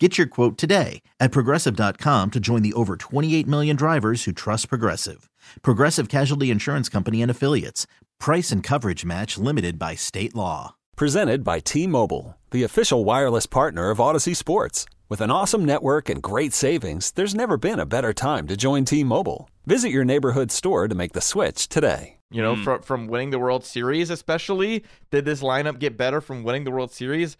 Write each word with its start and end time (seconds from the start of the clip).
Get 0.00 0.18
your 0.18 0.26
quote 0.26 0.58
today 0.58 1.02
at 1.20 1.30
progressive.com 1.30 2.32
to 2.32 2.40
join 2.40 2.62
the 2.62 2.72
over 2.72 2.96
28 2.96 3.46
million 3.46 3.76
drivers 3.76 4.24
who 4.24 4.32
trust 4.32 4.68
Progressive. 4.68 5.30
Progressive 5.62 6.08
Casualty 6.08 6.50
Insurance 6.50 6.88
Company 6.88 7.22
and 7.22 7.30
Affiliates. 7.30 7.86
Price 8.18 8.50
and 8.50 8.60
coverage 8.60 9.04
match 9.04 9.38
limited 9.38 9.78
by 9.78 9.94
state 9.94 10.34
law. 10.34 10.74
Presented 10.96 11.44
by 11.44 11.60
T 11.60 11.86
Mobile, 11.86 12.36
the 12.50 12.64
official 12.64 13.04
wireless 13.04 13.46
partner 13.46 13.90
of 13.90 13.98
Audacy 13.98 14.34
Sports. 14.34 14.84
With 15.08 15.20
an 15.20 15.30
awesome 15.30 15.64
network 15.64 16.08
and 16.08 16.20
great 16.22 16.52
savings, 16.52 17.12
there's 17.12 17.34
never 17.34 17.56
been 17.56 17.78
a 17.78 17.86
better 17.86 18.12
time 18.12 18.48
to 18.48 18.56
join 18.56 18.84
T 18.84 19.04
Mobile. 19.04 19.48
Visit 19.64 19.90
your 19.90 20.04
neighborhood 20.04 20.50
store 20.50 20.88
to 20.88 20.94
make 20.96 21.12
the 21.12 21.20
switch 21.20 21.68
today. 21.68 22.16
You 22.32 22.42
know, 22.42 22.56
Mm. 22.56 22.64
from 22.64 22.82
from 22.82 23.06
winning 23.06 23.30
the 23.30 23.38
World 23.38 23.64
Series, 23.64 24.10
especially, 24.10 24.82
did 25.12 25.24
this 25.24 25.40
lineup 25.40 25.78
get 25.78 25.96
better 25.96 26.20
from 26.20 26.42
winning 26.42 26.64
the 26.64 26.72
World 26.72 26.90
Series 26.92 27.36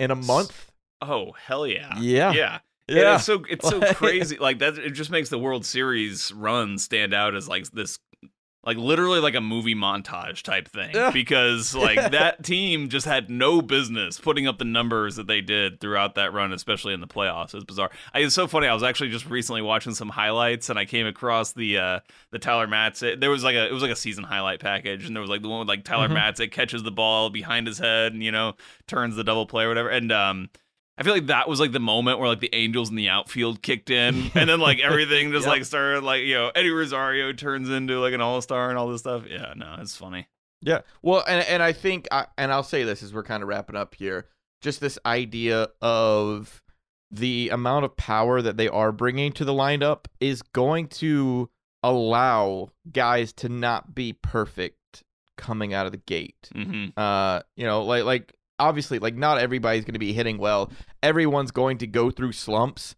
in 0.00 0.10
a 0.10 0.16
month? 0.16 0.71
Oh 1.02 1.32
hell 1.32 1.66
yeah! 1.66 1.98
Yeah. 1.98 2.32
yeah. 2.32 2.58
Yeah. 2.88 3.14
It's 3.16 3.24
so 3.24 3.44
it's 3.50 3.68
so 3.68 3.80
crazy. 3.94 4.38
Like 4.38 4.58
that, 4.58 4.78
it 4.78 4.90
just 4.90 5.10
makes 5.10 5.28
the 5.28 5.38
World 5.38 5.64
Series 5.64 6.32
run 6.32 6.78
stand 6.78 7.14
out 7.14 7.34
as 7.34 7.48
like 7.48 7.70
this, 7.70 7.98
like 8.64 8.76
literally 8.76 9.20
like 9.20 9.34
a 9.36 9.40
movie 9.40 9.74
montage 9.74 10.42
type 10.42 10.68
thing. 10.68 10.94
Because 11.12 11.74
like 11.76 12.10
that 12.10 12.42
team 12.44 12.88
just 12.88 13.06
had 13.06 13.30
no 13.30 13.62
business 13.62 14.18
putting 14.18 14.46
up 14.48 14.58
the 14.58 14.64
numbers 14.64 15.14
that 15.16 15.26
they 15.28 15.40
did 15.40 15.80
throughout 15.80 16.16
that 16.16 16.32
run, 16.34 16.52
especially 16.52 16.92
in 16.92 17.00
the 17.00 17.06
playoffs. 17.06 17.54
It's 17.54 17.64
bizarre. 17.64 17.90
I, 18.12 18.18
it's 18.20 18.34
so 18.34 18.46
funny. 18.48 18.66
I 18.66 18.74
was 18.74 18.82
actually 18.82 19.10
just 19.10 19.30
recently 19.30 19.62
watching 19.62 19.94
some 19.94 20.08
highlights, 20.10 20.68
and 20.68 20.78
I 20.78 20.84
came 20.84 21.06
across 21.06 21.52
the 21.52 21.78
uh 21.78 22.00
the 22.32 22.38
Tyler 22.40 22.66
Matzek. 22.66 23.20
There 23.20 23.30
was 23.30 23.44
like 23.44 23.54
a 23.54 23.68
it 23.68 23.72
was 23.72 23.82
like 23.82 23.92
a 23.92 23.96
season 23.96 24.24
highlight 24.24 24.58
package, 24.60 25.06
and 25.06 25.14
there 25.16 25.20
was 25.22 25.30
like 25.30 25.42
the 25.42 25.48
one 25.48 25.60
with 25.60 25.68
like 25.68 25.84
Tyler 25.84 26.08
Mhm. 26.08 26.16
Matzek 26.18 26.50
catches 26.50 26.82
the 26.82 26.92
ball 26.92 27.30
behind 27.30 27.68
his 27.68 27.78
head, 27.78 28.12
and 28.12 28.22
you 28.24 28.32
know 28.32 28.54
turns 28.88 29.14
the 29.16 29.24
double 29.24 29.46
play 29.46 29.64
or 29.64 29.68
whatever, 29.68 29.88
and 29.88 30.10
um. 30.12 30.50
I 30.98 31.04
feel 31.04 31.14
like 31.14 31.26
that 31.26 31.48
was 31.48 31.58
like 31.58 31.72
the 31.72 31.80
moment 31.80 32.18
where 32.18 32.28
like 32.28 32.40
the 32.40 32.54
Angels 32.54 32.90
in 32.90 32.96
the 32.96 33.08
outfield 33.08 33.62
kicked 33.62 33.90
in, 33.90 34.30
and 34.34 34.48
then 34.48 34.60
like 34.60 34.78
everything 34.80 35.32
just 35.32 35.44
Yep. 35.46 35.52
like 35.52 35.64
started 35.64 36.04
like 36.04 36.22
you 36.22 36.34
know 36.34 36.52
Eddie 36.54 36.70
Rosario 36.70 37.32
turns 37.32 37.70
into 37.70 37.98
like 37.98 38.12
an 38.14 38.20
all 38.20 38.40
star 38.42 38.68
and 38.68 38.78
all 38.78 38.88
this 38.88 39.00
stuff. 39.00 39.24
Yeah, 39.28 39.54
no, 39.56 39.76
it's 39.80 39.96
funny. 39.96 40.28
Yeah. 40.60 40.82
Well, 41.02 41.24
and 41.26 41.44
and 41.48 41.62
I 41.62 41.72
think, 41.72 42.06
I, 42.12 42.26
and 42.38 42.52
I'll 42.52 42.62
say 42.62 42.84
this 42.84 43.02
as 43.02 43.12
we're 43.14 43.24
kind 43.24 43.42
of 43.42 43.48
wrapping 43.48 43.74
up 43.74 43.94
here, 43.94 44.28
just 44.60 44.80
this 44.80 44.98
idea 45.06 45.68
of 45.80 46.62
the 47.10 47.48
amount 47.50 47.84
of 47.84 47.96
power 47.96 48.40
that 48.40 48.56
they 48.56 48.68
are 48.68 48.92
bringing 48.92 49.32
to 49.32 49.44
the 49.44 49.52
lineup 49.52 50.04
is 50.20 50.40
going 50.42 50.86
to 50.88 51.50
allow 51.82 52.68
guys 52.90 53.32
to 53.34 53.48
not 53.48 53.94
be 53.94 54.12
perfect 54.12 55.02
coming 55.36 55.74
out 55.74 55.86
of 55.86 55.92
the 55.92 55.98
gate. 55.98 56.48
hmm 56.52 56.86
Uh, 56.96 57.40
you 57.56 57.64
know, 57.64 57.82
like 57.84 58.04
like 58.04 58.34
obviously, 58.62 58.98
like 58.98 59.14
not 59.14 59.38
everybody's 59.38 59.84
going 59.84 59.94
to 59.94 59.98
be 59.98 60.12
hitting 60.12 60.38
well. 60.38 60.70
Everyone's 61.02 61.50
going 61.50 61.78
to 61.78 61.86
go 61.86 62.10
through 62.10 62.32
slumps. 62.32 62.94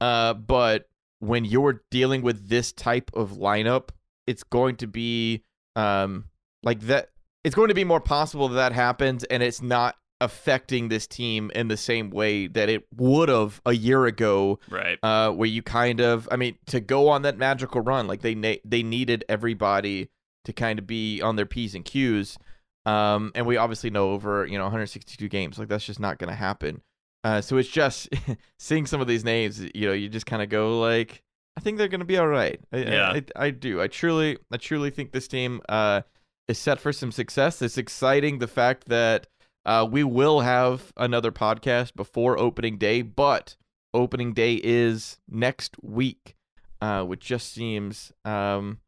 Uh, 0.00 0.34
but 0.34 0.88
when 1.20 1.44
you're 1.44 1.82
dealing 1.90 2.22
with 2.22 2.48
this 2.48 2.72
type 2.72 3.10
of 3.14 3.32
lineup, 3.32 3.88
it's 4.26 4.42
going 4.44 4.76
to 4.76 4.86
be 4.86 5.42
um 5.74 6.24
like 6.62 6.80
that. 6.80 7.10
It's 7.44 7.54
going 7.54 7.68
to 7.68 7.74
be 7.74 7.84
more 7.84 8.00
possible 8.00 8.48
that 8.48 8.56
that 8.56 8.72
happens, 8.72 9.24
and 9.24 9.42
it's 9.42 9.62
not 9.62 9.94
affecting 10.20 10.88
this 10.88 11.06
team 11.06 11.50
in 11.54 11.68
the 11.68 11.76
same 11.76 12.10
way 12.10 12.46
that 12.46 12.68
it 12.70 12.86
would 12.96 13.28
have 13.28 13.60
a 13.66 13.72
year 13.72 14.06
ago 14.06 14.58
Right. 14.70 14.98
uh, 15.02 15.30
where 15.30 15.46
you 15.48 15.62
kind 15.62 16.00
of, 16.00 16.26
I 16.32 16.36
mean, 16.36 16.56
to 16.68 16.80
go 16.80 17.08
on 17.10 17.20
that 17.22 17.36
magical 17.36 17.82
run, 17.82 18.06
like 18.06 18.22
they 18.22 18.34
na- 18.34 18.62
they 18.64 18.82
needed 18.82 19.24
everybody 19.28 20.08
to 20.46 20.52
kind 20.54 20.78
of 20.78 20.86
be 20.86 21.20
on 21.20 21.36
their 21.36 21.44
p's 21.46 21.74
and 21.74 21.84
q's, 21.84 22.38
um, 22.86 23.32
and 23.34 23.44
we 23.46 23.58
obviously 23.58 23.90
know 23.90 24.10
over 24.10 24.46
you 24.46 24.56
know 24.56 24.64
162 24.64 25.28
games, 25.28 25.58
like 25.58 25.68
that's 25.68 25.84
just 25.84 26.00
not 26.00 26.18
going 26.18 26.30
to 26.30 26.36
happen. 26.36 26.80
Uh, 27.26 27.40
so 27.40 27.56
it's 27.56 27.68
just 27.68 28.08
seeing 28.60 28.86
some 28.86 29.00
of 29.00 29.08
these 29.08 29.24
names, 29.24 29.60
you 29.74 29.88
know, 29.88 29.92
you 29.92 30.08
just 30.08 30.26
kind 30.26 30.42
of 30.42 30.48
go 30.48 30.78
like, 30.78 31.24
I 31.56 31.60
think 31.60 31.76
they're 31.76 31.88
going 31.88 31.98
to 31.98 32.06
be 32.06 32.18
all 32.18 32.28
right. 32.28 32.60
I, 32.72 32.76
Yeah. 32.76 33.10
I, 33.10 33.16
I, 33.16 33.46
I 33.46 33.50
do. 33.50 33.82
I 33.82 33.88
truly, 33.88 34.38
I 34.52 34.58
truly 34.58 34.90
think 34.90 35.10
this 35.10 35.26
team 35.26 35.60
uh, 35.68 36.02
is 36.46 36.56
set 36.56 36.78
for 36.78 36.92
some 36.92 37.10
success. 37.10 37.60
It's 37.62 37.78
exciting 37.78 38.38
the 38.38 38.46
fact 38.46 38.86
that 38.86 39.26
uh, 39.64 39.88
we 39.90 40.04
will 40.04 40.42
have 40.42 40.92
another 40.96 41.32
podcast 41.32 41.96
before 41.96 42.38
opening 42.38 42.78
day, 42.78 43.02
but 43.02 43.56
opening 43.92 44.32
day 44.32 44.60
is 44.62 45.18
next 45.28 45.74
week, 45.82 46.36
uh, 46.80 47.02
which 47.02 47.22
just 47.22 47.52
seems, 47.52 48.12
um, 48.24 48.78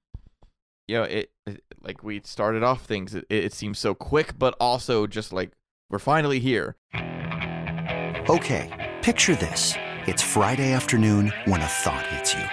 you 0.89 0.97
know, 0.97 1.05
it, 1.05 1.31
it 1.47 1.63
like 1.81 2.03
we 2.03 2.21
started 2.25 2.63
off 2.63 2.85
things. 2.85 3.15
It, 3.15 3.27
it 3.29 3.53
seems 3.53 3.79
so 3.79 3.95
quick, 3.95 4.39
but 4.39 4.57
also 4.59 5.07
just 5.07 5.33
like 5.33 5.53
we're 5.91 5.99
finally 5.99 6.41
here. 6.41 6.77
Okay, 8.29 8.97
picture 9.03 9.37
this. 9.37 9.75
It's 10.07 10.23
Friday 10.23 10.73
afternoon 10.73 11.33
when 11.45 11.61
a 11.61 11.67
thought 11.67 12.07
hits 12.07 12.35
you. 12.35 12.45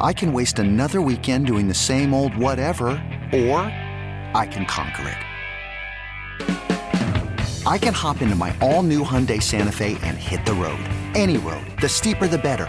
I 0.00 0.12
can 0.12 0.32
waste 0.32 0.58
another 0.58 1.00
weekend 1.00 1.46
doing 1.46 1.68
the 1.68 1.74
same 1.74 2.14
old 2.14 2.36
whatever, 2.36 2.88
or 3.32 3.60
I 4.34 4.46
can 4.50 4.66
conquer 4.66 5.08
it. 5.08 5.16
I 7.66 7.78
can 7.78 7.92
hop 7.92 8.22
into 8.22 8.36
my 8.36 8.56
all 8.60 8.84
new 8.84 9.02
Hyundai 9.02 9.42
Santa 9.42 9.72
Fe 9.72 9.98
and 10.02 10.16
hit 10.16 10.46
the 10.46 10.52
road. 10.52 10.78
Any 11.14 11.38
road. 11.38 11.66
The 11.80 11.88
steeper, 11.88 12.28
the 12.28 12.38
better. 12.38 12.68